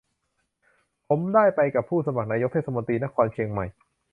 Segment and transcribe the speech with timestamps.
[1.07, 3.65] ผมได้ไปกับผู้สมัครนายกเทศมนตรีนครเชียงใหม่